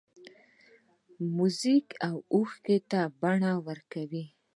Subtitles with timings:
[1.35, 1.87] موزیک
[2.33, 4.23] اوښکو ته بڼه ورکوي.